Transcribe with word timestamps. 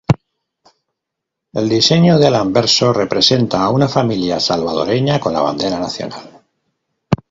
El 1.53 1.69
diseño 1.69 2.17
del 2.17 2.33
anverso 2.33 2.91
representa 2.91 3.61
a 3.63 3.69
una 3.69 3.87
familia 3.87 4.39
salvadoreña 4.39 5.19
con 5.19 5.31
la 5.31 5.41
bandera 5.41 5.77
nacional. 5.77 6.41